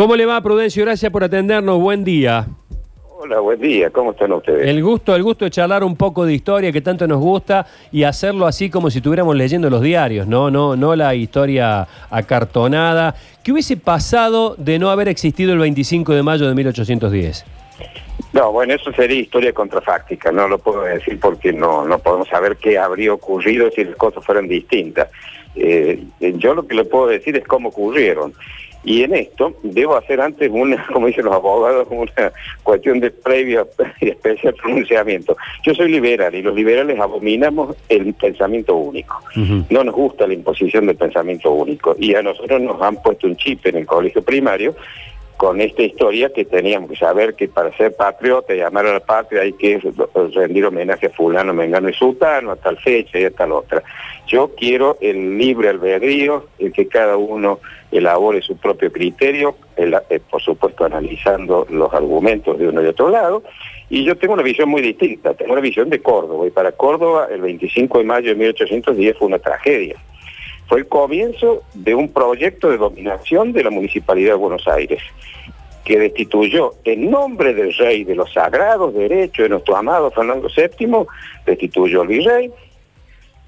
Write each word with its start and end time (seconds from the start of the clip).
¿Cómo 0.00 0.16
le 0.16 0.24
va, 0.24 0.40
Prudencio? 0.40 0.82
Gracias 0.82 1.12
por 1.12 1.22
atendernos. 1.22 1.78
Buen 1.78 2.04
día. 2.04 2.46
Hola, 3.18 3.38
buen 3.40 3.60
día. 3.60 3.90
¿Cómo 3.90 4.12
están 4.12 4.32
ustedes? 4.32 4.66
El 4.66 4.82
gusto, 4.82 5.14
el 5.14 5.22
gusto 5.22 5.44
de 5.44 5.50
charlar 5.50 5.84
un 5.84 5.94
poco 5.94 6.24
de 6.24 6.32
historia 6.32 6.72
que 6.72 6.80
tanto 6.80 7.06
nos 7.06 7.20
gusta 7.20 7.66
y 7.92 8.04
hacerlo 8.04 8.46
así 8.46 8.70
como 8.70 8.88
si 8.88 9.00
estuviéramos 9.00 9.36
leyendo 9.36 9.68
los 9.68 9.82
diarios, 9.82 10.26
no, 10.26 10.50
no, 10.50 10.74
no 10.74 10.96
la 10.96 11.14
historia 11.14 11.86
acartonada. 12.08 13.14
¿Qué 13.44 13.52
hubiese 13.52 13.76
pasado 13.76 14.54
de 14.56 14.78
no 14.78 14.88
haber 14.88 15.06
existido 15.08 15.52
el 15.52 15.58
25 15.58 16.14
de 16.14 16.22
mayo 16.22 16.48
de 16.48 16.54
1810? 16.54 17.44
No, 18.32 18.52
bueno, 18.52 18.72
eso 18.72 18.90
sería 18.92 19.20
historia 19.20 19.52
contrafáctica, 19.52 20.32
no 20.32 20.48
lo 20.48 20.56
puedo 20.56 20.84
decir 20.84 21.20
porque 21.20 21.52
no, 21.52 21.84
no 21.84 21.98
podemos 21.98 22.26
saber 22.28 22.56
qué 22.56 22.78
habría 22.78 23.12
ocurrido 23.12 23.70
si 23.70 23.84
las 23.84 23.96
cosas 23.96 24.24
fueran 24.24 24.48
distintas. 24.48 25.08
Eh, 25.56 26.02
yo 26.20 26.54
lo 26.54 26.66
que 26.66 26.74
le 26.74 26.86
puedo 26.86 27.08
decir 27.08 27.36
es 27.36 27.46
cómo 27.46 27.68
ocurrieron. 27.68 28.32
Y 28.82 29.02
en 29.02 29.14
esto 29.14 29.54
debo 29.62 29.96
hacer 29.96 30.20
antes 30.20 30.50
una, 30.52 30.86
como 30.92 31.06
dicen 31.06 31.24
los 31.24 31.34
abogados, 31.34 31.86
una 31.90 32.32
cuestión 32.62 33.00
de 33.00 33.10
previo 33.10 33.68
y 34.00 34.08
especial 34.08 34.54
pronunciamiento. 34.54 35.36
Yo 35.62 35.74
soy 35.74 35.90
liberal 35.90 36.34
y 36.34 36.42
los 36.42 36.54
liberales 36.54 36.98
abominamos 36.98 37.76
el 37.88 38.14
pensamiento 38.14 38.74
único. 38.76 39.20
No 39.68 39.84
nos 39.84 39.94
gusta 39.94 40.26
la 40.26 40.34
imposición 40.34 40.86
del 40.86 40.96
pensamiento 40.96 41.50
único. 41.50 41.94
Y 41.98 42.14
a 42.14 42.22
nosotros 42.22 42.60
nos 42.60 42.80
han 42.80 42.96
puesto 43.02 43.26
un 43.26 43.36
chip 43.36 43.66
en 43.66 43.76
el 43.76 43.86
colegio 43.86 44.22
primario 44.22 44.74
con 45.40 45.58
esta 45.62 45.82
historia 45.82 46.30
que 46.34 46.44
teníamos 46.44 46.90
que 46.90 46.96
saber 46.96 47.34
que 47.34 47.48
para 47.48 47.74
ser 47.74 47.96
patriota 47.96 48.54
y 48.54 48.60
amar 48.60 48.84
a 48.84 48.92
la 48.92 49.00
patria 49.00 49.40
hay 49.40 49.54
que 49.54 49.80
rendir 50.34 50.66
homenaje 50.66 51.06
a 51.06 51.10
fulano, 51.10 51.54
mengano 51.54 51.88
y 51.88 51.94
sultano, 51.94 52.50
a 52.50 52.56
tal 52.56 52.76
fecha 52.76 53.18
y 53.18 53.24
a 53.24 53.30
tal 53.30 53.52
otra. 53.52 53.82
Yo 54.26 54.50
quiero 54.54 54.98
el 55.00 55.38
libre 55.38 55.70
albedrío, 55.70 56.48
el 56.58 56.74
que 56.74 56.88
cada 56.88 57.16
uno 57.16 57.60
elabore 57.90 58.42
su 58.42 58.58
propio 58.58 58.92
criterio, 58.92 59.56
eh, 59.78 60.20
por 60.30 60.42
supuesto 60.42 60.84
analizando 60.84 61.66
los 61.70 61.90
argumentos 61.94 62.58
de 62.58 62.68
uno 62.68 62.82
y 62.82 62.88
otro 62.88 63.08
lado, 63.08 63.42
y 63.88 64.04
yo 64.04 64.18
tengo 64.18 64.34
una 64.34 64.42
visión 64.42 64.68
muy 64.68 64.82
distinta, 64.82 65.32
tengo 65.32 65.52
una 65.52 65.62
visión 65.62 65.88
de 65.88 66.02
Córdoba, 66.02 66.48
y 66.48 66.50
para 66.50 66.72
Córdoba 66.72 67.28
el 67.32 67.40
25 67.40 67.96
de 67.96 68.04
mayo 68.04 68.28
de 68.28 68.34
1810 68.34 69.16
fue 69.16 69.26
una 69.26 69.38
tragedia 69.38 69.96
fue 70.70 70.78
el 70.78 70.86
comienzo 70.86 71.64
de 71.74 71.96
un 71.96 72.12
proyecto 72.12 72.70
de 72.70 72.76
dominación 72.76 73.52
de 73.52 73.64
la 73.64 73.70
Municipalidad 73.70 74.34
de 74.34 74.38
Buenos 74.38 74.68
Aires, 74.68 75.02
que 75.84 75.98
destituyó 75.98 76.74
en 76.84 77.10
nombre 77.10 77.52
del 77.54 77.74
rey 77.74 78.04
de 78.04 78.14
los 78.14 78.32
sagrados 78.32 78.94
derechos 78.94 79.42
de 79.42 79.48
nuestro 79.48 79.76
amado 79.76 80.12
Fernando 80.12 80.46
VII, 80.46 81.06
destituyó 81.44 82.02
al 82.02 82.06
virrey, 82.06 82.52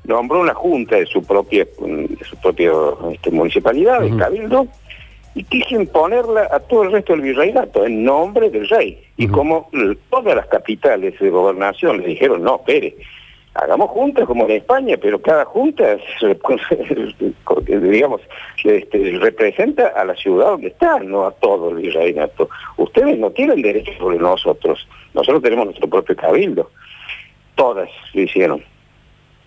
nombró 0.03 0.41
una 0.41 0.53
junta 0.53 0.97
de 0.97 1.07
su 1.07 1.23
propia, 1.23 1.65
de 1.65 2.25
su 2.29 2.37
propia 2.39 2.73
este, 3.13 3.31
municipalidad, 3.31 4.03
el 4.03 4.17
Cabildo, 4.17 4.67
y 5.37 5.45
quiso 5.45 5.77
imponerla 5.77 6.49
a 6.51 6.59
todo 6.59 6.83
el 6.83 6.91
resto 6.91 7.13
del 7.13 7.23
virreinato 7.23 7.87
en 7.87 8.03
nombre 8.03 8.51
del 8.51 8.69
rey. 8.69 9.01
Y 9.17 9.29
como 9.29 9.71
todas 10.11 10.35
las 10.35 10.49
capitales 10.49 11.17
de 11.21 11.31
gobernación 11.31 11.99
le 11.99 12.09
dijeron, 12.09 12.43
no, 12.43 12.57
espere, 12.57 12.97
hagamos 13.55 13.91
juntas 13.91 14.27
como 14.27 14.45
en 14.45 14.53
España, 14.53 14.97
pero 15.01 15.21
cada 15.21 15.45
junta, 15.45 15.97
digamos, 17.67 18.21
este, 18.65 19.19
representa 19.19 19.89
a 19.89 20.05
la 20.05 20.15
ciudad 20.15 20.49
donde 20.53 20.69
está, 20.69 20.99
no 21.01 21.27
a 21.27 21.33
todo 21.33 21.71
el 21.71 21.77
virreinato. 21.77 22.49
Ustedes 22.77 23.19
no 23.19 23.31
tienen 23.31 23.63
derecho 23.63 23.93
sobre 23.99 24.19
nosotros, 24.19 24.87
nosotros 25.15 25.43
tenemos 25.43 25.67
nuestro 25.67 25.89
propio 25.89 26.17
cabildo. 26.17 26.71
Todas 27.55 27.91
lo 28.15 28.23
hicieron. 28.23 28.65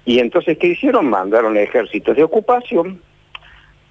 Y 0.05 0.19
entonces, 0.19 0.57
¿qué 0.59 0.67
hicieron? 0.67 1.09
Mandaron 1.09 1.57
ejércitos 1.57 2.15
de 2.15 2.23
ocupación, 2.23 3.01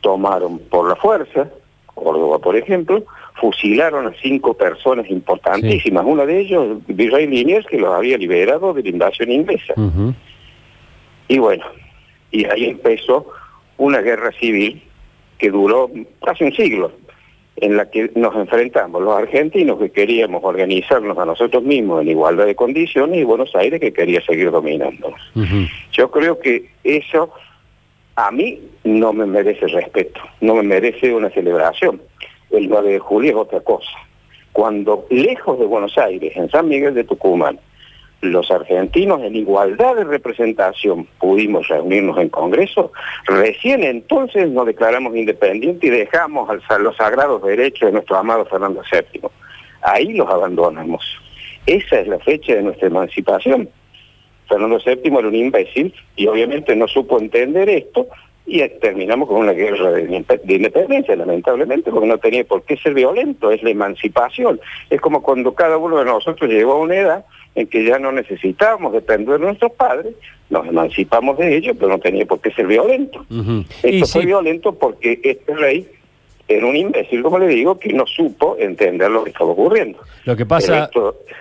tomaron 0.00 0.60
por 0.60 0.88
la 0.88 0.94
fuerza, 0.94 1.48
Córdoba 1.86 2.38
por 2.38 2.56
ejemplo, 2.56 3.04
fusilaron 3.34 4.06
a 4.06 4.14
cinco 4.22 4.54
personas 4.54 5.10
importantísimas. 5.10 6.04
Una 6.06 6.24
de 6.24 6.40
ellos, 6.40 6.78
Virrey 6.86 7.26
Liniers, 7.26 7.66
que 7.66 7.78
los 7.78 7.92
había 7.92 8.16
liberado 8.16 8.72
de 8.72 8.82
la 8.82 8.88
invasión 8.88 9.30
inglesa. 9.30 9.74
Y 11.28 11.38
bueno, 11.38 11.64
y 12.30 12.44
ahí 12.46 12.66
empezó 12.66 13.26
una 13.76 14.00
guerra 14.00 14.30
civil 14.32 14.82
que 15.38 15.50
duró 15.50 15.90
casi 16.24 16.44
un 16.44 16.54
siglo, 16.54 16.92
en 17.56 17.76
la 17.76 17.88
que 17.90 18.10
nos 18.14 18.34
enfrentamos 18.34 19.02
los 19.02 19.16
argentinos 19.16 19.78
que 19.78 19.90
queríamos 19.90 20.42
organizarnos 20.44 21.16
a 21.18 21.24
nosotros 21.24 21.62
mismos 21.62 22.02
en 22.02 22.08
igualdad 22.08 22.46
de 22.46 22.54
condiciones 22.54 23.18
y 23.18 23.24
Buenos 23.24 23.54
Aires 23.54 23.80
que 23.80 23.92
quería 23.92 24.20
seguir 24.22 24.50
dominándonos. 24.50 25.20
Yo 25.92 26.10
creo 26.10 26.38
que 26.38 26.70
eso 26.82 27.32
a 28.16 28.30
mí 28.30 28.60
no 28.84 29.12
me 29.12 29.26
merece 29.26 29.66
respeto, 29.66 30.20
no 30.40 30.54
me 30.54 30.62
merece 30.62 31.14
una 31.14 31.30
celebración 31.30 32.00
el 32.56 32.68
9 32.68 32.92
de 32.92 32.98
julio 32.98 33.30
es 33.30 33.36
otra 33.36 33.60
cosa. 33.60 33.90
Cuando 34.52 35.06
lejos 35.10 35.58
de 35.58 35.66
Buenos 35.66 35.98
Aires, 35.98 36.36
en 36.36 36.50
San 36.50 36.68
Miguel 36.68 36.94
de 36.94 37.04
Tucumán, 37.04 37.58
los 38.20 38.50
argentinos 38.50 39.20
en 39.22 39.36
igualdad 39.36 39.96
de 39.96 40.04
representación 40.04 41.06
pudimos 41.18 41.68
reunirnos 41.68 42.18
en 42.18 42.28
Congreso, 42.30 42.92
recién 43.26 43.84
entonces 43.84 44.48
nos 44.50 44.66
declaramos 44.66 45.14
independientes 45.14 45.84
y 45.84 45.90
dejamos 45.90 46.48
los 46.80 46.96
sagrados 46.96 47.42
derechos 47.42 47.88
de 47.88 47.92
nuestro 47.92 48.16
amado 48.16 48.46
Fernando 48.46 48.82
VII. 48.90 49.22
Ahí 49.82 50.14
los 50.14 50.28
abandonamos. 50.28 51.04
Esa 51.66 52.00
es 52.00 52.08
la 52.08 52.18
fecha 52.18 52.54
de 52.54 52.62
nuestra 52.62 52.88
emancipación. 52.88 53.68
Fernando 54.48 54.78
VII 54.84 55.18
era 55.18 55.28
un 55.28 55.34
imbécil 55.34 55.94
y 56.16 56.26
obviamente 56.26 56.76
no 56.76 56.86
supo 56.88 57.18
entender 57.18 57.68
esto 57.68 58.06
y 58.46 58.60
terminamos 58.80 59.28
con 59.28 59.38
una 59.38 59.52
guerra 59.52 59.90
de, 59.92 60.02
independencia, 60.48 61.16
lamentablemente, 61.16 61.90
porque 61.90 62.06
no 62.06 62.18
tenía 62.18 62.44
por 62.44 62.62
qué 62.62 62.76
ser 62.76 62.92
violento, 62.92 63.50
es 63.50 63.62
la 63.62 63.70
emancipación. 63.70 64.60
Es 64.90 65.00
como 65.00 65.22
cuando 65.22 65.54
cada 65.54 65.78
uno 65.78 65.98
de 65.98 66.04
nosotros 66.04 66.50
llegó 66.50 66.72
a 66.72 66.80
una 66.80 66.96
edad 66.96 67.24
en 67.54 67.66
que 67.68 67.84
ya 67.84 67.98
no 67.98 68.12
necesitábamos 68.12 68.92
depender 68.92 69.38
de 69.38 69.46
nuestros 69.46 69.72
padres, 69.72 70.14
nos 70.50 70.66
emancipamos 70.66 71.38
de 71.38 71.56
ellos, 71.56 71.76
pero 71.78 71.88
no 71.88 71.98
tenía 71.98 72.26
por 72.26 72.40
qué 72.40 72.50
ser 72.50 72.66
violento. 72.66 73.24
Esto 73.82 74.06
fue 74.06 74.26
violento 74.26 74.74
porque 74.74 75.20
este 75.22 75.54
rey 75.54 75.88
era 76.46 76.66
un 76.66 76.76
imbécil, 76.76 77.22
como 77.22 77.38
le 77.38 77.46
digo, 77.46 77.78
que 77.78 77.92
no 77.92 78.06
supo 78.06 78.56
entender 78.58 79.10
lo 79.10 79.24
que 79.24 79.30
estaba 79.30 79.50
ocurriendo. 79.50 79.98
Lo 80.24 80.36
que 80.36 80.44
pasa, 80.44 80.90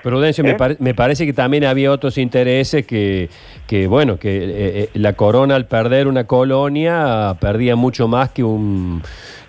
Prudencio, 0.01 0.45
¿eh? 0.45 0.77
me, 0.79 0.93
parece 0.93 1.25
que 1.25 1.33
también 1.33 1.65
había 1.65 1.91
otros 1.91 2.17
intereses 2.17 2.85
que, 2.85 3.29
que 3.67 3.87
bueno, 3.87 4.17
que 4.17 4.37
eh, 4.37 4.49
eh, 4.49 4.89
la 4.93 5.13
corona 5.13 5.55
al 5.55 5.67
perder 5.67 6.07
una 6.07 6.25
colonia 6.25 7.35
perdía 7.39 7.75
mucho 7.75 8.07
más 8.07 8.31
que 8.31 8.43
un 8.43 9.01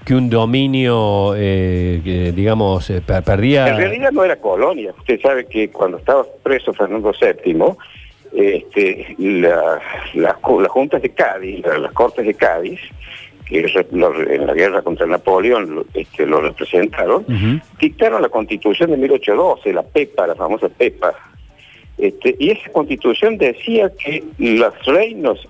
que 0.05 0.15
un 0.15 0.29
dominio, 0.29 1.33
digamos, 1.33 2.93
perdía... 3.25 3.69
En 3.69 3.77
realidad 3.79 4.13
no 4.13 4.23
era 4.23 4.37
colonia. 4.37 4.93
Usted 4.99 5.19
sabe 5.19 5.47
que 5.47 5.71
cuando 5.71 5.97
estaba 5.97 6.27
preso 6.43 6.75
Fernando 6.75 7.11
VII, 7.19 7.55
este, 8.35 9.15
la, 9.17 9.81
las 10.13 10.37
juntas 10.69 11.01
de 11.01 11.09
Cádiz, 11.09 11.65
las 11.65 11.93
cortes 11.93 12.27
de 12.27 12.35
Cádiz, 12.35 12.81
que 13.47 13.61
en 13.61 14.47
la 14.47 14.55
guerra 14.55 14.83
contra 14.83 15.07
Napoleón 15.07 15.85
este, 15.95 16.27
lo 16.27 16.41
representaron, 16.41 17.25
dictaron 17.79 18.23
la 18.23 18.29
constitución 18.29 18.91
de 18.91 18.97
1812, 18.97 19.73
la 19.73 19.83
PEPA, 19.83 20.29
la 20.29 20.35
famosa 20.35 20.69
PEPA. 20.69 21.15
Este, 21.99 22.35
y 22.39 22.51
esa 22.51 22.71
constitución 22.71 23.39
decía 23.39 23.91
que 23.97 24.25
los 24.39 24.75
reinos 24.85 25.47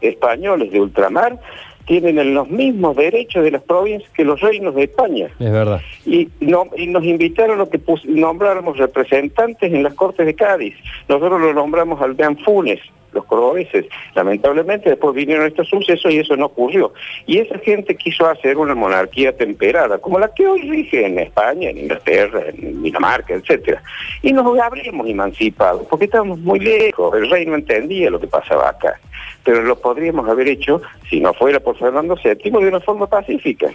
españoles 0.00 0.70
de 0.70 0.80
ultramar 0.80 1.38
tienen 1.86 2.34
los 2.34 2.48
mismos 2.50 2.96
derechos 2.96 3.44
de 3.44 3.52
las 3.52 3.62
provincias 3.62 4.10
que 4.12 4.24
los 4.24 4.40
reinos 4.40 4.74
de 4.74 4.84
España. 4.84 5.30
Es 5.38 5.52
verdad. 5.52 5.80
Y, 6.04 6.28
no, 6.40 6.66
y 6.76 6.88
nos 6.88 7.04
invitaron 7.04 7.60
a 7.60 7.66
que 7.66 7.80
nombráramos 8.06 8.76
representantes 8.76 9.72
en 9.72 9.82
las 9.84 9.94
Cortes 9.94 10.26
de 10.26 10.34
Cádiz. 10.34 10.74
Nosotros 11.08 11.40
lo 11.40 11.54
nombramos 11.54 12.00
al 12.02 12.16
Funes, 12.44 12.80
los 13.12 13.24
cordobeses. 13.24 13.86
Lamentablemente 14.14 14.90
después 14.90 15.14
vinieron 15.14 15.46
estos 15.46 15.68
sucesos 15.68 16.12
y 16.12 16.18
eso 16.18 16.36
no 16.36 16.46
ocurrió. 16.46 16.92
Y 17.26 17.38
esa 17.38 17.58
gente 17.58 17.96
quiso 17.96 18.28
hacer 18.28 18.56
una 18.56 18.74
monarquía 18.74 19.36
temperada, 19.36 19.98
como 19.98 20.18
la 20.18 20.32
que 20.32 20.46
hoy 20.46 20.62
rige 20.62 21.06
en 21.06 21.18
España, 21.18 21.70
en 21.70 21.78
Inglaterra, 21.78 22.44
en 22.48 22.82
Dinamarca, 22.82 23.34
etcétera. 23.34 23.82
Y 24.22 24.32
nos 24.32 24.58
habríamos 24.58 25.08
emancipado, 25.08 25.86
porque 25.88 26.06
estábamos 26.06 26.38
muy 26.38 26.60
lejos, 26.60 27.14
el 27.14 27.30
rey 27.30 27.46
no 27.46 27.54
entendía 27.54 28.10
lo 28.10 28.20
que 28.20 28.26
pasaba 28.26 28.68
acá. 28.68 28.98
Pero 29.44 29.62
lo 29.62 29.78
podríamos 29.78 30.28
haber 30.28 30.48
hecho, 30.48 30.82
si 31.08 31.20
no 31.20 31.32
fuera 31.34 31.60
por 31.60 31.78
Fernando 31.78 32.16
VII, 32.22 32.50
de 32.50 32.68
una 32.68 32.80
forma 32.80 33.06
pacífica. 33.06 33.68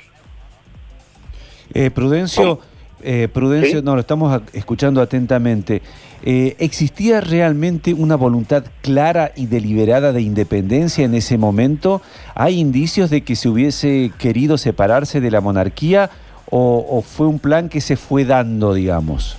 Eh, 1.74 1.90
Prudencio, 1.90 2.60
eh, 3.04 3.28
Prudencio, 3.32 3.82
no, 3.82 3.96
lo 3.96 4.02
estamos 4.02 4.42
escuchando 4.54 5.02
atentamente. 5.02 5.82
Eh, 6.24 6.56
¿Existía 6.60 7.20
realmente 7.20 7.94
una 7.94 8.16
voluntad 8.16 8.64
clara 8.82 9.32
y 9.36 9.48
deliberada 9.48 10.12
de 10.14 10.22
independencia 10.22 11.04
en 11.04 11.16
ese 11.16 11.38
momento? 11.38 12.02
¿Hay 12.36 12.60
indicios 12.60 13.10
de 13.10 13.22
que 13.22 13.36
se 13.36 13.50
hubiese 13.50 14.12
querido 14.20 14.58
separarse 14.58 15.20
de 15.20 15.32
la 15.32 15.42
monarquía 15.42 16.12
o, 16.54 17.02
fue 17.02 17.28
un 17.28 17.40
plan 17.40 17.70
que 17.70 17.80
se 17.80 17.96
fue 17.96 18.26
dando, 18.26 18.74
digamos? 18.74 19.38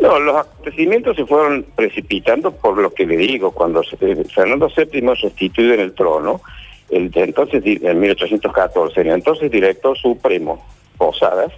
No, 0.00 0.20
los 0.20 0.36
acontecimientos 0.36 1.16
se 1.16 1.24
fueron 1.24 1.64
precipitando 1.74 2.52
por 2.52 2.76
lo 2.76 2.92
que 2.92 3.06
le 3.06 3.16
digo, 3.16 3.50
cuando 3.50 3.82
Fernando 3.82 4.68
VII 4.76 5.00
restituido 5.14 5.72
en 5.72 5.80
el 5.80 5.94
trono, 5.94 6.42
el, 6.90 7.10
entonces 7.14 7.62
en 7.64 7.98
1814, 7.98 9.00
el 9.00 9.08
entonces 9.08 9.50
director 9.50 9.96
supremo 9.96 10.62
Posadas, 10.98 11.52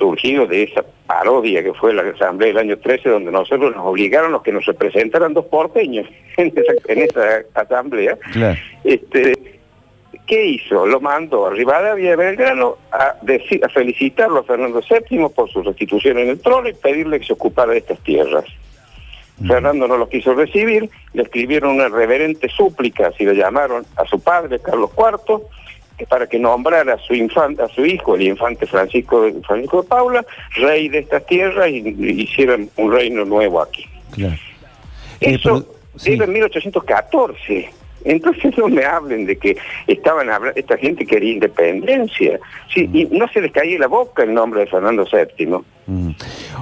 surgido 0.00 0.46
de 0.46 0.62
esa 0.64 0.82
parodia 1.06 1.62
que 1.62 1.74
fue 1.74 1.92
la 1.92 2.02
asamblea 2.02 2.48
del 2.48 2.58
año 2.58 2.78
13, 2.78 3.08
donde 3.10 3.30
nosotros 3.30 3.76
nos 3.76 3.86
obligaron 3.86 4.34
a 4.34 4.42
que 4.42 4.50
nos 4.50 4.64
representaran 4.64 5.34
dos 5.34 5.44
porteños 5.44 6.08
en 6.36 6.98
esa, 6.98 7.42
asamblea. 7.54 8.16
Este, 8.82 9.60
¿Qué 10.26 10.44
hizo? 10.46 10.86
Lo 10.86 11.00
mandó 11.00 11.46
a 11.46 11.50
Rivadavia 11.50 12.10
de 12.10 12.16
Belgrano 12.16 12.78
a, 12.92 13.14
decir, 13.20 13.64
a 13.64 13.68
felicitarlo 13.68 14.40
a 14.40 14.44
Fernando 14.44 14.80
VII 14.80 15.28
por 15.34 15.50
su 15.50 15.62
restitución 15.62 16.18
en 16.18 16.30
el 16.30 16.40
trono 16.40 16.68
y 16.68 16.72
pedirle 16.72 17.20
que 17.20 17.26
se 17.26 17.32
ocupara 17.34 17.72
de 17.72 17.78
estas 17.78 17.98
tierras. 18.00 18.44
Fernando 19.46 19.88
no 19.88 19.96
lo 19.96 20.08
quiso 20.08 20.34
recibir, 20.34 20.88
le 21.14 21.22
escribieron 21.22 21.74
una 21.74 21.88
reverente 21.88 22.48
súplica, 22.48 23.08
así 23.08 23.24
lo 23.24 23.32
llamaron, 23.32 23.86
a 23.96 24.04
su 24.04 24.20
padre, 24.20 24.60
Carlos 24.60 24.90
IV, 24.96 25.42
para 26.06 26.26
que 26.26 26.38
nombrara 26.38 26.94
a 26.94 26.98
su 26.98 27.14
infante, 27.14 27.62
a 27.62 27.68
su 27.68 27.84
hijo, 27.84 28.14
el 28.14 28.22
infante 28.22 28.66
Francisco, 28.66 29.26
Francisco 29.46 29.82
de 29.82 29.88
Paula, 29.88 30.24
rey 30.56 30.88
de 30.88 31.00
estas 31.00 31.24
tierras 31.26 31.68
y, 31.70 31.78
hicieran 32.22 32.68
un 32.76 32.92
reino 32.92 33.24
nuevo 33.24 33.60
aquí. 33.60 33.86
Eso 35.20 35.58
eh, 35.58 36.14
era 36.14 36.24
en 36.24 36.32
1814. 36.32 37.70
Entonces 38.04 38.56
no 38.56 38.68
me 38.68 38.84
hablen 38.84 39.26
de 39.26 39.36
que 39.36 39.56
estaban 39.86 40.30
hablando, 40.30 40.58
esta 40.58 40.76
gente 40.78 41.04
quería 41.04 41.34
independencia. 41.34 42.40
Sí, 42.72 42.88
y 42.92 43.04
no 43.06 43.28
se 43.28 43.42
les 43.42 43.52
caía 43.52 43.78
la 43.78 43.88
boca 43.88 44.22
el 44.22 44.32
nombre 44.32 44.60
de 44.60 44.66
Fernando 44.66 45.04
VII. 45.04 45.58
Mm. 45.86 46.10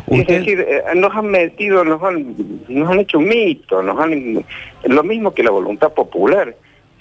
Es 0.09 0.27
decir, 0.27 0.61
eh, 0.61 0.83
nos 0.97 1.15
han 1.15 1.27
metido, 1.27 1.85
nos 1.85 2.03
han, 2.03 2.35
nos 2.69 2.91
han 2.91 3.01
hecho 3.01 3.19
un 3.19 3.29
mito, 3.29 3.83
nos 3.83 4.01
han, 4.01 4.45
lo 4.85 5.03
mismo 5.05 5.33
que 5.33 5.43
la 5.43 5.51
voluntad 5.51 5.93
popular. 5.93 6.55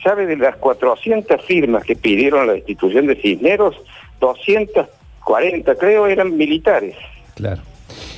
¿Sabe 0.03 0.25
de 0.25 0.38
las 0.38 0.55
400 0.57 1.44
firmas 1.45 1.83
que 1.83 1.95
pidieron 1.95 2.47
la 2.47 2.53
destitución 2.53 3.07
de 3.07 3.15
Cisneros? 3.15 3.75
240 4.19 5.75
creo 5.75 6.07
eran 6.07 6.35
militares. 6.38 6.95
Claro. 7.35 7.61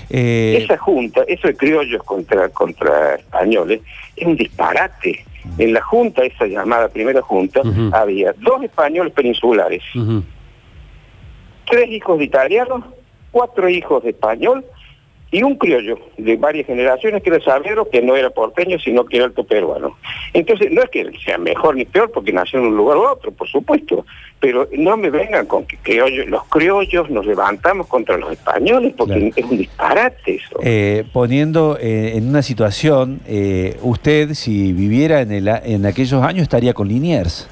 Eh, 0.10 0.60
Esa 0.64 0.78
junta, 0.78 1.24
eso 1.28 1.48
de 1.48 1.56
criollos 1.56 2.04
contra, 2.04 2.50
contra 2.50 3.16
españoles, 3.16 3.82
es 4.16 4.28
un 4.28 4.36
disparate. 4.36 5.26
En 5.58 5.74
la 5.74 5.82
junta, 5.82 6.24
esa 6.24 6.46
llamada 6.46 6.90
primera 6.90 7.22
junta, 7.22 7.62
había 7.94 8.34
dos 8.40 8.62
españoles 8.64 9.14
peninsulares, 9.14 9.82
tres 11.66 11.90
hijos 11.90 12.20
de 12.20 12.26
italianos, 12.26 12.84
cuatro 13.32 13.70
hijos 13.70 14.04
de 14.04 14.10
español 14.10 14.66
y 15.32 15.44
un 15.44 15.56
criollo 15.56 16.00
de 16.18 16.38
varias 16.38 16.66
generaciones 16.66 17.22
que 17.22 17.30
era 17.30 17.40
Sabero, 17.44 17.88
que 17.90 18.02
no 18.02 18.16
era 18.16 18.32
porteño, 18.32 18.80
sino 18.80 19.06
que 19.06 19.18
era 19.18 19.26
alto 19.26 19.44
peruano. 19.44 19.98
Entonces, 20.34 20.72
no 20.72 20.82
es 20.82 20.90
que 20.90 21.12
sea 21.24 21.38
mejor 21.38 21.76
ni 21.76 21.86
peor 21.86 22.12
porque 22.12 22.34
nació 22.34 22.60
en 22.60 22.66
un 22.66 22.78
lugar 22.78 22.98
u 22.98 23.04
otro, 23.04 23.32
por 23.32 23.48
supuesto, 23.48 24.06
pero 24.40 24.68
no 24.76 24.98
me 24.98 25.10
vengan 25.12 25.46
con 25.46 25.66
que 25.66 26.26
los 26.28 26.44
criollos 26.46 27.10
nos 27.12 27.26
levantamos 27.26 27.88
contra 27.88 28.18
los 28.18 28.32
españoles, 28.32 28.94
porque 28.98 29.32
es 29.36 29.46
un 29.46 29.58
disparate 29.58 30.36
eso. 30.36 30.60
Eh, 30.64 31.04
poniendo 31.14 31.78
eh, 31.80 32.14
en 32.16 32.28
una 32.28 32.42
situación, 32.42 33.20
eh, 33.28 33.78
usted, 33.84 34.34
si 34.34 34.74
viviera 34.74 35.22
en, 35.22 35.32
el, 35.32 35.48
en 35.48 35.86
aquellos 35.86 36.24
años, 36.24 36.44
estaría 36.44 36.74
con 36.74 36.88
Liniers. 36.88 37.48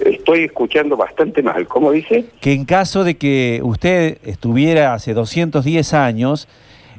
Estoy 0.00 0.44
escuchando 0.44 0.96
bastante 0.96 1.42
mal, 1.42 1.66
¿cómo 1.66 1.92
dice? 1.92 2.24
Que 2.40 2.52
en 2.52 2.64
caso 2.64 3.04
de 3.04 3.16
que 3.16 3.60
usted 3.62 4.18
estuviera 4.24 4.94
hace 4.94 5.12
210 5.12 5.94
años, 5.94 6.48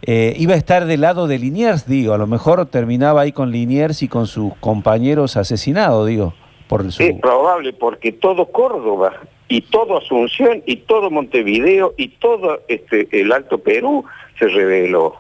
eh, 0.04 0.34
iba 0.38 0.54
a 0.54 0.58
estar 0.58 0.86
del 0.86 1.02
lado 1.02 1.28
de 1.28 1.38
Liniers, 1.38 1.88
digo, 1.88 2.14
a 2.14 2.18
lo 2.18 2.28
mejor 2.28 2.66
terminaba 2.66 3.22
ahí 3.22 3.32
con 3.32 3.52
Liniers 3.52 4.02
y 4.02 4.08
con 4.08 4.28
sus 4.28 4.56
compañeros 4.56 5.38
asesinados, 5.38 6.08
digo. 6.08 6.34
Por 6.68 6.86
Es 6.86 7.20
probable, 7.20 7.74
porque 7.74 8.14
todo 8.14 8.46
Córdoba 8.46 9.14
y 9.50 9.62
todo 9.62 9.98
Asunción 9.98 10.64
y 10.66 10.78
todo 10.78 11.12
Montevideo 11.12 11.94
y 11.98 12.08
todo 12.08 12.62
este, 12.70 13.10
el 13.12 13.34
Alto 13.34 13.58
Perú 13.58 14.06
se 14.40 14.48
rebeló. 14.48 15.18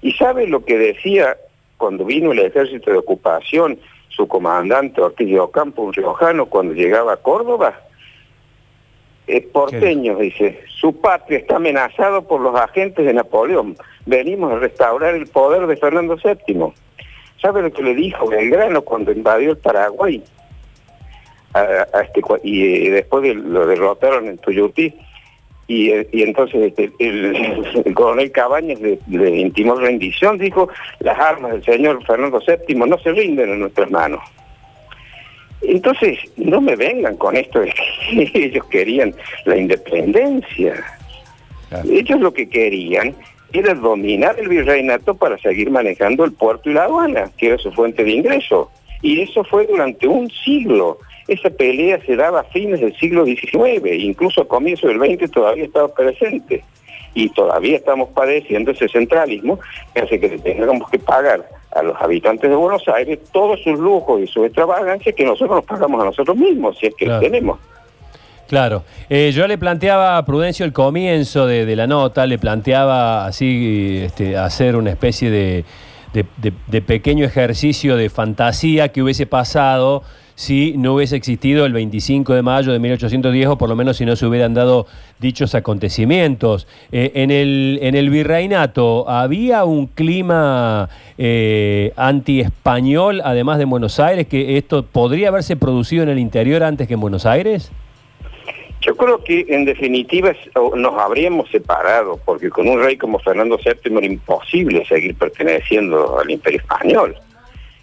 ¿Y 0.00 0.12
sabe 0.12 0.46
lo 0.46 0.64
que 0.64 0.78
decía 0.78 1.36
cuando 1.76 2.06
vino 2.06 2.32
el 2.32 2.38
ejército 2.38 2.90
de 2.90 2.96
ocupación 2.96 3.78
su 4.08 4.26
comandante 4.26 5.02
Ortiz 5.02 5.28
de 5.28 5.38
Ocampo, 5.38 5.82
un 5.82 5.92
riojano, 5.92 6.46
cuando 6.46 6.72
llegaba 6.72 7.12
a 7.12 7.16
Córdoba? 7.18 7.78
Es 9.36 9.46
porteño, 9.46 10.16
dice, 10.16 10.60
su 10.66 11.00
patria 11.00 11.38
está 11.38 11.56
amenazada 11.56 12.20
por 12.20 12.40
los 12.40 12.54
agentes 12.54 13.04
de 13.04 13.12
Napoleón 13.14 13.76
venimos 14.06 14.52
a 14.52 14.58
restaurar 14.58 15.14
el 15.14 15.26
poder 15.26 15.66
de 15.66 15.76
Fernando 15.76 16.16
VII. 16.16 16.72
¿Sabe 17.40 17.62
lo 17.62 17.72
que 17.72 17.82
le 17.82 17.94
dijo 17.94 18.28
Belgrano 18.28 18.82
cuando 18.82 19.12
invadió 19.12 19.52
el 19.52 19.58
Paraguay? 19.58 20.22
este, 22.00 22.20
y 22.44 22.86
eh, 22.86 22.90
después 22.92 23.34
lo 23.34 23.66
derrotaron 23.66 24.28
en 24.28 24.38
Tuyutí. 24.38 24.94
Y, 25.66 25.90
eh, 25.90 26.08
entonces 26.12 26.62
este, 26.68 26.92
el, 26.98 27.94
coronel 27.94 28.30
Cabañas 28.32 28.80
le, 28.80 28.98
intimó 29.36 29.76
rendición, 29.76 30.38
dijo, 30.38 30.68
las 31.00 31.18
armas 31.18 31.52
del 31.52 31.64
señor 31.64 32.04
Fernando 32.04 32.40
VII 32.46 32.76
no 32.76 32.98
se 32.98 33.12
rinden 33.12 33.50
en 33.50 33.60
nuestras 33.60 33.90
manos. 33.90 34.20
Entonces, 35.62 36.18
no 36.36 36.60
me 36.60 36.76
vengan 36.76 37.16
con 37.16 37.36
esto 37.36 37.60
de 37.60 37.72
que 37.72 38.30
ellos 38.46 38.64
querían 38.66 39.14
la 39.44 39.56
independencia. 39.56 40.84
Ellos 41.88 42.20
lo 42.20 42.32
que 42.32 42.48
querían 42.48 43.14
era 43.52 43.74
dominar 43.74 44.38
el 44.38 44.48
virreinato 44.48 45.14
para 45.14 45.38
seguir 45.38 45.70
manejando 45.70 46.24
el 46.24 46.32
puerto 46.32 46.70
y 46.70 46.74
la 46.74 46.84
aduana, 46.84 47.30
que 47.36 47.48
era 47.48 47.58
su 47.58 47.70
fuente 47.72 48.04
de 48.04 48.12
ingreso. 48.12 48.70
Y 49.02 49.20
eso 49.20 49.44
fue 49.44 49.66
durante 49.66 50.06
un 50.06 50.30
siglo. 50.30 50.98
Esa 51.28 51.50
pelea 51.50 52.00
se 52.04 52.16
daba 52.16 52.40
a 52.40 52.44
fines 52.44 52.80
del 52.80 52.96
siglo 52.96 53.24
XIX, 53.24 53.86
incluso 53.98 54.42
a 54.42 54.48
comienzos 54.48 54.90
del 54.90 54.98
XX 54.98 55.30
todavía 55.30 55.64
estaba 55.64 55.92
presente. 55.94 56.64
Y 57.14 57.28
todavía 57.30 57.76
estamos 57.76 58.08
padeciendo 58.10 58.70
ese 58.70 58.88
centralismo 58.88 59.58
que 59.94 60.00
hace 60.00 60.20
que 60.20 60.28
tengamos 60.38 60.88
que 60.90 60.98
pagar 60.98 61.44
a 61.72 61.82
los 61.82 62.00
habitantes 62.00 62.50
de 62.50 62.56
Buenos 62.56 62.86
Aires 62.88 63.18
todos 63.32 63.62
sus 63.62 63.78
lujos 63.78 64.20
y 64.20 64.26
sus 64.26 64.46
extravagancias 64.46 65.14
que 65.14 65.24
nosotros 65.24 65.56
nos 65.56 65.64
pagamos 65.64 66.00
a 66.02 66.04
nosotros 66.06 66.36
mismos, 66.36 66.76
si 66.78 66.86
es 66.86 66.94
que 66.94 67.06
los 67.06 67.20
tenemos. 67.20 67.58
Claro. 68.48 68.82
Eh, 69.08 69.30
yo 69.32 69.46
le 69.46 69.58
planteaba 69.58 70.16
a 70.16 70.24
Prudencio 70.24 70.66
el 70.66 70.72
comienzo 70.72 71.46
de, 71.46 71.76
la 71.76 71.86
nota, 71.86 72.26
le 72.26 72.36
planteaba 72.36 73.24
así 73.26 74.00
este, 74.04 74.36
hacer 74.36 74.74
una 74.74 74.90
especie 74.90 75.30
de, 75.30 75.64
pequeño 76.86 77.24
ejercicio 77.24 77.96
de 77.96 78.10
fantasía 78.10 78.88
que 78.88 79.02
hubiese 79.02 79.26
pasado 79.26 80.02
si 80.40 80.72
no 80.78 80.94
hubiese 80.94 81.16
existido 81.16 81.66
el 81.66 81.74
25 81.74 82.32
de 82.32 82.40
mayo 82.40 82.72
de 82.72 82.78
1810 82.78 83.48
o 83.48 83.58
por 83.58 83.68
lo 83.68 83.76
menos 83.76 83.98
si 83.98 84.06
no 84.06 84.16
se 84.16 84.24
hubieran 84.24 84.54
dado 84.54 84.86
dichos 85.18 85.54
acontecimientos. 85.54 86.66
Eh, 86.92 87.12
en, 87.14 87.30
el, 87.30 87.78
en 87.82 87.94
el 87.94 88.08
virreinato, 88.08 89.06
¿había 89.10 89.64
un 89.64 89.86
clima 89.86 90.88
eh, 91.18 91.92
anti-español, 91.94 93.20
además 93.22 93.58
de 93.58 93.66
Buenos 93.66 94.00
Aires, 94.00 94.26
que 94.28 94.56
esto 94.56 94.82
podría 94.82 95.28
haberse 95.28 95.56
producido 95.56 96.04
en 96.04 96.08
el 96.08 96.18
interior 96.18 96.62
antes 96.62 96.88
que 96.88 96.94
en 96.94 97.00
Buenos 97.00 97.26
Aires? 97.26 97.70
Yo 98.80 98.96
creo 98.96 99.22
que 99.22 99.44
en 99.48 99.66
definitiva 99.66 100.32
nos 100.74 100.94
habríamos 100.98 101.50
separado, 101.50 102.18
porque 102.24 102.48
con 102.48 102.66
un 102.66 102.82
rey 102.82 102.96
como 102.96 103.18
Fernando 103.18 103.58
VII 103.58 103.98
era 103.98 104.06
imposible 104.06 104.84
seguir 104.86 105.14
perteneciendo 105.16 106.18
al 106.18 106.30
imperio 106.30 106.60
español. 106.60 107.14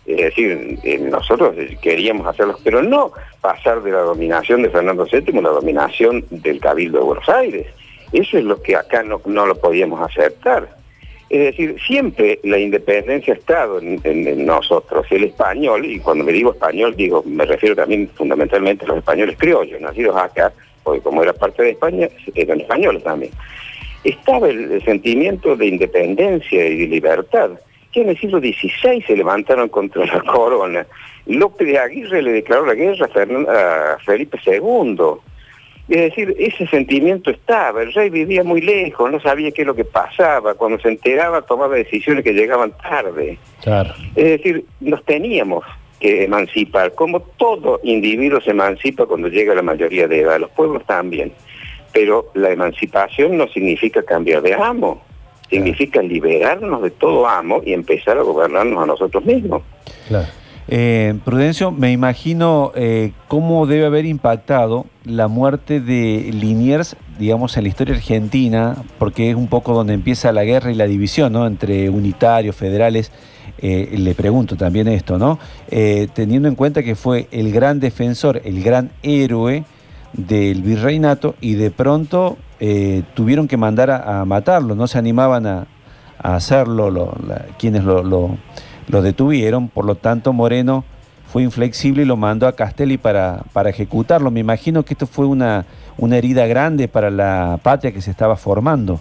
Es 0.08 0.18
decir, 0.18 0.80
eh, 0.84 0.98
nosotros 1.00 1.54
queríamos 1.82 2.26
hacerlo, 2.26 2.58
pero 2.64 2.82
no 2.82 3.12
pasar 3.42 3.84
de 3.84 3.92
la 3.92 4.00
dominación 4.00 4.64
de 4.64 4.70
Fernando 4.70 5.06
VII 5.06 5.38
a 5.38 5.42
la 5.42 5.50
dominación 5.50 6.26
del 6.32 6.60
Cabildo 6.60 7.00
de 7.00 7.04
Buenos 7.04 7.30
Aires. 7.30 7.68
Eso 8.14 8.38
es 8.38 8.46
lo 8.46 8.62
que 8.62 8.76
acá 8.76 9.04
no, 9.04 9.20
lo 9.26 9.56
podíamos 9.56 10.02
aceptar. 10.02 10.70
Es 11.30 11.40
decir, 11.40 11.76
siempre 11.86 12.40
la 12.44 12.58
independencia 12.58 13.34
ha 13.34 13.38
estado 13.38 13.80
en, 13.80 14.00
en, 14.06 14.46
nosotros, 14.46 15.06
el 15.12 15.26
español, 15.26 15.86
y 15.86 16.00
cuando 16.00 16.24
me 16.24 16.32
digo 16.32 16.54
español, 16.54 16.96
digo, 16.96 17.22
me 17.26 17.46
refiero 17.46 17.76
también 17.76 18.10
fundamentalmente 18.16 18.86
a 18.86 18.88
los 18.88 18.98
españoles 19.00 19.36
criollos, 19.38 19.82
nacidos 19.82 20.16
acá, 20.16 20.54
porque 20.88 21.02
como 21.02 21.22
era 21.22 21.34
parte 21.34 21.64
de 21.64 21.72
España, 21.72 22.08
eran 22.34 22.62
españoles 22.62 23.04
también. 23.04 23.34
Estaba 24.06 24.48
el, 24.48 24.82
sentimiento 24.86 25.54
de 25.58 25.66
independencia 25.66 26.66
y 26.66 26.78
de 26.78 26.88
libertad, 26.88 27.50
que 27.92 28.04
en 28.04 28.10
el 28.10 28.18
siglo 28.18 28.40
XVI 28.40 29.04
se 29.06 29.18
levantaron 29.18 29.68
contra 29.68 30.06
la 30.06 30.22
corona. 30.32 30.88
López 31.26 31.68
de 31.68 31.78
Aguirre 31.78 32.22
le 32.22 32.32
declaró 32.32 32.66
la 32.66 32.74
guerra 32.74 33.10
a 33.50 33.98
Felipe 34.06 34.40
II. 34.46 34.98
Es 35.90 36.02
decir, 36.02 36.34
ese 36.40 36.66
sentimiento 36.68 37.32
estaba, 37.32 37.82
el 37.82 37.92
rey 37.92 38.10
vivía 38.10 38.46
muy 38.46 38.62
lejos, 38.62 39.12
no 39.12 39.20
sabía 39.20 39.52
qué 39.52 39.64
es 39.64 39.68
lo 39.68 39.76
que 39.76 39.84
pasaba, 39.84 40.54
cuando 40.54 40.80
se 40.80 40.88
enteraba 40.88 41.42
tomaba 41.42 41.76
decisiones 41.76 42.24
que 42.24 42.32
llegaban 42.32 42.72
tarde. 42.78 43.38
Es 44.16 44.24
decir, 44.24 44.64
nos 44.80 45.04
teníamos 45.04 45.66
que 46.00 46.24
emancipar, 46.24 46.94
como 46.94 47.22
todo 47.22 47.80
individuo 47.84 48.40
se 48.42 48.52
emancipa 48.52 49.06
cuando 49.06 49.28
llega 49.28 49.54
a 49.54 49.56
la 49.56 49.62
mayoría 49.62 50.08
de 50.08 50.22
edad, 50.22 50.40
los 50.40 50.52
pueblos 50.52 50.86
también. 50.86 51.32
Pero 51.94 52.32
la 52.34 52.52
emancipación 52.52 53.38
no 53.38 53.48
significa 53.48 54.04
cambiar 54.04 54.42
de 54.42 54.54
amo, 54.54 55.02
significa 55.50 56.02
liberarnos 56.02 56.84
de 56.84 56.92
todo 56.92 57.28
amo 57.28 57.62
y 57.66 57.74
empezar 57.74 58.18
a 58.18 58.22
gobernarnos 58.22 58.84
a 58.84 58.86
nosotros 58.86 59.26
mismos. 59.26 59.64
Eh, 60.68 61.16
Prudencio, 61.24 61.72
me 61.72 61.92
imagino 61.92 62.74
eh, 62.76 63.14
cómo 63.28 63.66
debe 63.66 63.86
haber 63.86 64.06
impactado 64.06 64.86
la 65.06 65.28
muerte 65.28 65.80
de 65.80 66.30
Liniers 66.34 66.98
digamos, 67.18 67.58
en 67.58 67.64
la 67.64 67.70
historia 67.70 67.96
argentina, 67.96 68.76
porque 68.98 69.30
es 69.30 69.36
un 69.36 69.48
poco 69.48 69.74
donde 69.74 69.94
empieza 69.94 70.32
la 70.32 70.44
guerra 70.44 70.72
y 70.72 70.76
la 70.76 70.88
división, 70.88 71.34
¿no? 71.34 71.48
Entre 71.48 71.90
unitarios, 71.90 72.56
federales. 72.56 73.12
Eh, 73.60 73.96
le 73.98 74.14
pregunto 74.14 74.56
también 74.56 74.88
esto, 74.88 75.18
¿no? 75.18 75.40
Eh, 75.70 76.08
teniendo 76.14 76.48
en 76.48 76.56
cuenta 76.56 76.84
que 76.84 76.96
fue 76.96 77.28
el 77.32 77.52
gran 77.52 77.80
defensor, 77.80 78.42
el 78.44 78.64
gran 78.64 78.92
héroe 79.02 79.64
del 80.14 80.62
virreinato 80.62 81.36
y 81.42 81.56
de 81.56 81.72
pronto 81.72 82.38
eh, 82.60 83.04
tuvieron 83.16 83.48
que 83.48 83.58
mandar 83.58 83.90
a, 83.90 84.24
matarlo, 84.26 84.76
no 84.76 84.88
se 84.88 84.98
animaban 84.98 85.48
a, 85.48 85.68
hacerlo 86.20 87.16
quienes 87.60 87.84
lo, 87.84 88.04
lo, 88.04 89.02
detuvieron, 89.02 89.70
por 89.70 89.86
lo 89.86 89.96
tanto 89.96 90.34
Moreno 90.34 90.84
fue 91.28 91.44
inflexible 91.44 92.04
y 92.04 92.06
lo 92.06 92.18
mandó 92.18 92.48
a 92.48 92.56
Castelli 92.56 92.98
para, 92.98 93.44
para 93.54 93.70
ejecutarlo. 93.70 94.32
Me 94.32 94.40
imagino 94.40 94.84
que 94.84 94.94
esto 94.94 95.08
fue 95.08 95.26
una, 95.26 95.66
una 95.98 96.18
herida 96.18 96.48
grande 96.48 96.88
para 96.88 97.10
la 97.12 97.60
patria 97.62 97.92
que 97.92 98.02
se 98.02 98.12
estaba 98.12 98.36
formando. 98.38 99.00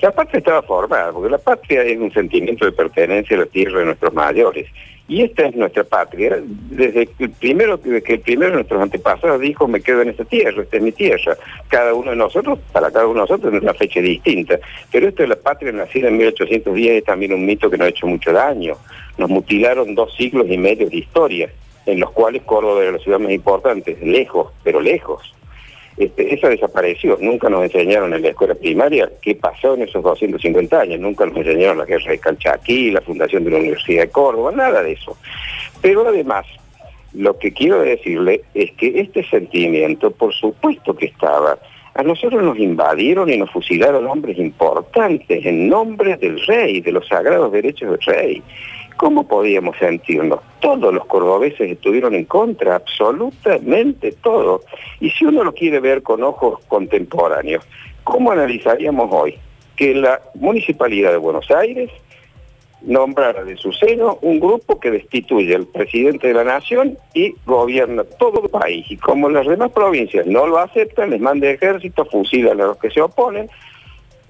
La 0.00 0.10
patria 0.10 0.38
estaba 0.38 0.62
formada, 0.62 1.12
porque 1.12 1.30
la 1.30 1.38
patria 1.38 1.82
es 1.84 1.96
un 1.96 2.12
sentimiento 2.12 2.64
de 2.64 2.72
pertenencia 2.72 3.36
a 3.36 3.40
la 3.40 3.46
tierra 3.46 3.78
de 3.78 3.84
nuestros 3.86 4.12
mayores. 4.12 4.66
Y 5.12 5.20
esta 5.20 5.44
es 5.44 5.54
nuestra 5.54 5.84
patria. 5.84 6.40
Desde 6.70 7.06
el 7.18 7.30
primero 7.32 7.78
que 7.82 8.14
el 8.14 8.20
primero 8.20 8.52
de 8.52 8.56
nuestros 8.56 8.80
antepasados 8.80 9.42
dijo, 9.42 9.68
me 9.68 9.82
quedo 9.82 10.00
en 10.00 10.08
esta 10.08 10.24
tierra, 10.24 10.62
esta 10.62 10.78
es 10.78 10.82
mi 10.82 10.90
tierra. 10.90 11.36
Cada 11.68 11.92
uno 11.92 12.12
de 12.12 12.16
nosotros, 12.16 12.58
para 12.72 12.90
cada 12.90 13.04
uno 13.04 13.16
de 13.16 13.20
nosotros 13.20 13.52
es 13.52 13.60
una 13.60 13.74
fecha 13.74 14.00
distinta. 14.00 14.58
Pero 14.90 15.08
esto 15.08 15.22
de 15.22 15.28
la 15.28 15.36
patria 15.36 15.70
nacida 15.70 16.08
en 16.08 16.16
1810 16.16 16.92
es 16.94 17.04
también 17.04 17.34
un 17.34 17.44
mito 17.44 17.68
que 17.68 17.76
nos 17.76 17.88
ha 17.88 17.90
hecho 17.90 18.06
mucho 18.06 18.32
daño. 18.32 18.78
Nos 19.18 19.28
mutilaron 19.28 19.94
dos 19.94 20.14
siglos 20.16 20.46
y 20.48 20.56
medio 20.56 20.88
de 20.88 20.96
historia, 20.96 21.52
en 21.84 22.00
los 22.00 22.10
cuales 22.12 22.40
Córdoba 22.44 22.80
era 22.80 22.92
la 22.92 22.98
ciudad 22.98 23.18
más 23.18 23.32
importante, 23.32 23.98
lejos, 24.02 24.50
pero 24.64 24.80
lejos. 24.80 25.34
Este, 25.96 26.34
esa 26.34 26.48
desapareció. 26.48 27.18
Nunca 27.20 27.48
nos 27.48 27.64
enseñaron 27.64 28.14
en 28.14 28.22
la 28.22 28.28
escuela 28.28 28.54
primaria 28.54 29.10
qué 29.20 29.34
pasó 29.34 29.74
en 29.74 29.82
esos 29.82 30.02
250 30.02 30.80
años. 30.80 31.00
Nunca 31.00 31.26
nos 31.26 31.36
enseñaron 31.36 31.78
la 31.78 31.84
guerra 31.84 32.12
de 32.12 32.18
Calchaquí, 32.18 32.90
la 32.90 33.02
fundación 33.02 33.44
de 33.44 33.50
la 33.50 33.58
Universidad 33.58 34.02
de 34.02 34.10
Córdoba, 34.10 34.52
nada 34.52 34.82
de 34.82 34.92
eso. 34.92 35.16
Pero 35.80 36.06
además, 36.08 36.46
lo 37.14 37.38
que 37.38 37.52
quiero 37.52 37.80
decirle 37.80 38.42
es 38.54 38.72
que 38.72 39.00
este 39.00 39.22
sentimiento, 39.28 40.10
por 40.10 40.32
supuesto 40.32 40.94
que 40.94 41.06
estaba, 41.06 41.58
a 41.94 42.02
nosotros 42.02 42.42
nos 42.42 42.58
invadieron 42.58 43.28
y 43.30 43.36
nos 43.36 43.50
fusilaron 43.50 44.06
hombres 44.06 44.38
importantes 44.38 45.44
en 45.44 45.68
nombre 45.68 46.16
del 46.16 46.40
rey, 46.46 46.80
de 46.80 46.90
los 46.90 47.06
sagrados 47.06 47.52
derechos 47.52 47.90
del 47.90 48.00
rey. 48.00 48.42
¿Cómo 48.96 49.26
podíamos 49.26 49.76
sentirnos? 49.78 50.40
Todos 50.60 50.92
los 50.94 51.04
cordobeses 51.06 51.70
estuvieron 51.70 52.14
en 52.14 52.24
contra, 52.24 52.76
absolutamente 52.76 54.12
todos. 54.22 54.62
Y 55.00 55.10
si 55.10 55.24
uno 55.24 55.44
lo 55.44 55.52
quiere 55.52 55.80
ver 55.80 56.02
con 56.02 56.22
ojos 56.22 56.60
contemporáneos, 56.68 57.64
¿cómo 58.04 58.32
analizaríamos 58.32 59.08
hoy 59.12 59.38
que 59.76 59.94
la 59.94 60.20
Municipalidad 60.34 61.10
de 61.10 61.16
Buenos 61.16 61.50
Aires 61.50 61.90
nombrara 62.82 63.44
de 63.44 63.56
su 63.56 63.72
seno 63.72 64.18
un 64.22 64.40
grupo 64.40 64.80
que 64.80 64.90
destituye 64.90 65.54
al 65.54 65.66
presidente 65.66 66.28
de 66.28 66.34
la 66.34 66.44
nación 66.44 66.98
y 67.14 67.34
gobierna 67.46 68.04
todo 68.04 68.42
el 68.42 68.50
país. 68.50 68.90
Y 68.90 68.96
como 68.96 69.28
las 69.28 69.46
demás 69.46 69.70
provincias 69.70 70.26
no 70.26 70.46
lo 70.46 70.58
aceptan, 70.58 71.10
les 71.10 71.20
manda 71.20 71.48
ejército, 71.48 72.04
fusilan 72.04 72.60
a 72.60 72.66
los 72.66 72.78
que 72.78 72.90
se 72.90 73.00
oponen, 73.00 73.48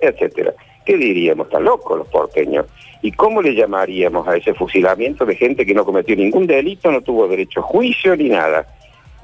etcétera. 0.01 0.53
¿Qué 0.85 0.97
diríamos? 0.97 1.47
Están 1.47 1.65
locos 1.65 1.99
los 1.99 2.09
porteños. 2.09 2.67
¿Y 3.03 3.11
cómo 3.11 3.43
le 3.43 3.55
llamaríamos 3.55 4.27
a 4.29 4.37
ese 4.37 4.55
fusilamiento 4.55 5.27
de 5.27 5.35
gente 5.35 5.67
que 5.67 5.75
no 5.75 5.85
cometió 5.85 6.15
ningún 6.15 6.47
delito, 6.47 6.91
no 6.93 7.01
tuvo 7.01 7.27
derecho 7.27 7.61
a 7.61 7.65
juicio 7.65 8.17
ni 8.17 8.29
nada? 8.29 8.65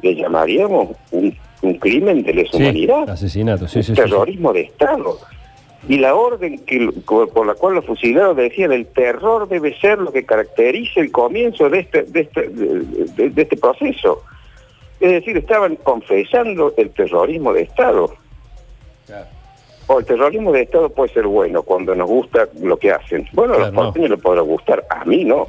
Le 0.03 0.17
llamaríamos 0.17 0.97
un, 1.13 1.37
crimen 1.81 2.25
de 2.25 2.35
lesa 2.35 2.57
humanidad. 2.57 3.09
Asesinato, 3.09 3.69
sí, 3.69 3.83
sí, 3.83 3.93
terrorismo 3.93 4.53
de 4.53 4.63
Estado. 4.63 5.19
Y 5.89 5.99
la 5.99 6.15
orden 6.15 6.59
que, 6.59 6.91
por 7.07 7.47
la 7.47 7.55
cual 7.55 7.77
los 7.77 7.85
fusilados 7.85 8.37
decían 8.37 8.73
el 8.73 8.87
terror 8.87 9.49
debe 9.49 9.79
ser 9.79 9.99
lo 9.99 10.13
que 10.13 10.27
caracteriza 10.27 11.01
el 11.01 11.13
comienzo 11.13 11.71
de 11.71 11.81
este, 11.81 12.03
de 12.03 12.21
este, 12.21 12.49
de 12.49 13.43
este 13.43 13.57
proceso. 13.57 14.23
Es 14.99 15.13
decir, 15.13 15.37
estaban 15.37 15.77
confesando 15.77 16.75
el 16.77 16.91
terrorismo 16.91 17.53
de 17.53 17.63
Estado. 17.63 18.13
Claro. 19.07 19.38
O 19.89 19.99
el 19.99 20.05
terrorismo 20.05 20.53
de 20.53 20.63
Estado 20.63 20.91
puede 20.91 21.13
ser 21.13 21.27
bueno 21.27 21.63
cuando 21.63 21.95
nos 21.95 22.09
gusta 22.09 22.47
lo 22.63 22.77
que 22.77 22.93
hacen. 22.93 23.27
Bueno, 23.33 23.55
a 23.55 23.59
los 23.59 23.71
porteños 23.71 24.11
les 24.11 24.21
podrá 24.21 24.43
gustar, 24.43 24.85
a 24.89 25.05
mí 25.05 25.25
no. 25.25 25.49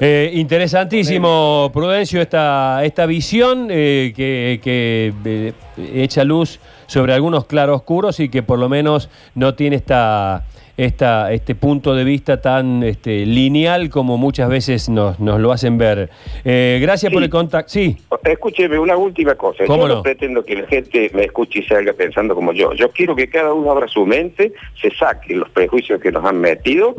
Eh, 0.00 0.30
interesantísimo, 0.34 1.70
Prudencio, 1.72 2.20
esta, 2.20 2.84
esta 2.84 3.06
visión 3.06 3.68
eh, 3.70 4.12
que, 4.14 4.60
que 4.62 5.12
eh, 5.24 5.52
echa 5.94 6.24
luz 6.24 6.60
sobre 6.86 7.14
algunos 7.14 7.46
claroscuros 7.46 8.20
y 8.20 8.28
que 8.28 8.42
por 8.42 8.58
lo 8.58 8.68
menos 8.68 9.08
no 9.34 9.54
tiene 9.54 9.76
esta 9.76 10.44
esta, 10.78 11.32
este 11.32 11.56
punto 11.56 11.92
de 11.92 12.04
vista 12.04 12.40
tan 12.40 12.84
este, 12.84 13.26
lineal 13.26 13.90
como 13.90 14.16
muchas 14.16 14.48
veces 14.48 14.88
nos, 14.88 15.18
nos 15.18 15.40
lo 15.40 15.50
hacen 15.50 15.76
ver. 15.76 16.08
Eh, 16.44 16.78
gracias 16.80 17.12
por 17.12 17.20
el 17.20 17.28
contacto. 17.28 17.72
Sí. 17.72 17.96
Escúcheme, 18.22 18.78
una 18.78 18.96
última 18.96 19.34
cosa. 19.34 19.64
yo 19.66 19.88
no? 19.88 20.02
pretendo 20.02 20.44
que 20.44 20.54
la 20.54 20.68
gente 20.68 21.10
me 21.14 21.24
escuche 21.24 21.58
y 21.58 21.62
salga 21.64 21.92
pensando 21.94 22.34
como 22.36 22.52
yo. 22.52 22.72
Yo 22.74 22.90
quiero 22.90 23.16
que 23.16 23.28
cada 23.28 23.52
uno 23.52 23.72
abra 23.72 23.88
su 23.88 24.06
mente, 24.06 24.52
se 24.80 24.90
saque 24.94 25.34
los 25.34 25.50
prejuicios 25.50 26.00
que 26.00 26.12
nos 26.12 26.24
han 26.24 26.40
metido 26.40 26.94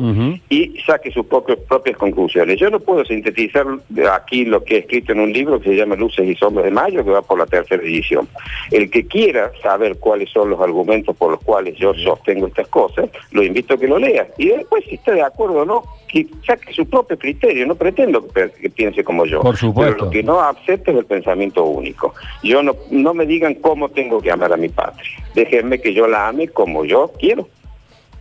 y 0.50 0.78
saque 0.86 1.10
sus 1.10 1.24
propias 1.24 1.96
conclusiones. 1.96 2.60
Yo 2.60 2.68
no 2.68 2.80
puedo 2.80 3.02
sintetizar 3.06 3.64
aquí 4.12 4.44
lo 4.44 4.62
que 4.62 4.76
he 4.76 4.78
escrito 4.80 5.12
en 5.12 5.20
un 5.20 5.32
libro 5.32 5.58
que 5.58 5.70
se 5.70 5.76
llama 5.76 5.96
Luces 5.96 6.28
y 6.28 6.34
Sombras 6.34 6.66
de 6.66 6.70
Mayo, 6.70 7.02
que 7.02 7.10
va 7.10 7.22
por 7.22 7.38
la 7.38 7.46
tercera 7.46 7.82
edición. 7.82 8.28
El 8.70 8.90
que 8.90 9.06
quiera 9.06 9.50
saber 9.62 9.96
cuáles 9.96 10.28
son 10.28 10.50
los 10.50 10.60
argumentos 10.60 11.16
por 11.16 11.30
los 11.30 11.40
cuales 11.40 11.78
yo 11.78 11.94
sostengo 11.94 12.46
estas 12.46 12.68
cosas, 12.68 13.08
lo 13.30 13.42
invito 13.42 13.69
que 13.78 13.86
lo 13.86 13.98
lea. 13.98 14.28
Y 14.38 14.48
después, 14.48 14.84
si 14.84 14.94
está 14.94 15.12
de 15.12 15.22
acuerdo 15.22 15.60
o 15.60 15.64
no, 15.64 15.82
que 16.08 16.26
saque 16.46 16.72
su 16.72 16.86
propio 16.86 17.18
criterio. 17.18 17.66
No 17.66 17.74
pretendo 17.74 18.26
que, 18.28 18.70
piense 18.70 19.04
como 19.04 19.26
yo. 19.26 19.40
Por 19.40 19.56
supuesto. 19.56 19.94
Pero 19.94 20.04
lo 20.06 20.10
que 20.10 20.22
no 20.22 20.40
acepto 20.40 20.90
es 20.90 20.98
el 20.98 21.04
pensamiento 21.04 21.64
único. 21.64 22.14
Yo 22.42 22.62
no, 22.62 22.74
no 22.90 23.14
me 23.14 23.26
digan 23.26 23.54
cómo 23.54 23.88
tengo 23.88 24.20
que 24.20 24.30
amar 24.30 24.52
a 24.52 24.56
mi 24.56 24.68
patria. 24.68 25.10
Déjenme 25.34 25.80
que 25.80 25.94
yo 25.94 26.06
la 26.06 26.28
ame 26.28 26.48
como 26.48 26.84
yo 26.84 27.12
quiero. 27.18 27.48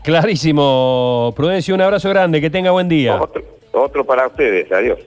Clarísimo, 0.03 1.34
Prudencio, 1.36 1.75
un 1.75 1.82
abrazo 1.82 2.10
grande, 2.10 2.39
que 2.39 2.50
tenga 2.50 2.72
buen 2.72 2.88
día. 2.88 3.20
otro 3.72 4.06
para 4.06 4.27
ustedes, 4.27 4.72
adiós. 4.72 5.00